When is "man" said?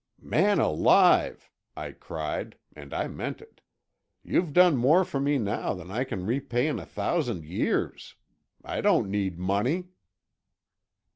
0.19-0.57